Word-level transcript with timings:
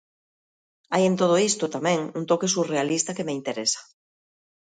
Hai 0.93 1.03
en 1.09 1.15
todo 1.21 1.35
isto, 1.49 1.65
tamén, 1.75 1.99
un 2.19 2.23
toque 2.31 2.51
surrealista 2.53 3.15
que 3.17 3.25
me 3.27 3.35
interesa. 3.39 3.81